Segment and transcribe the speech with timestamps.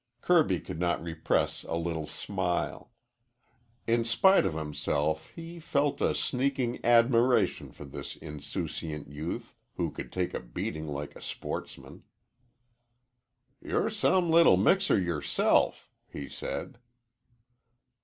[0.23, 2.91] Kirby could not repress a little smile.
[3.85, 10.11] In spite of himself he felt a sneaking admiration for this insouciant youth who could
[10.11, 12.01] take a beating like a sportsman.
[13.61, 16.79] "You're some little mixer yourself," he said.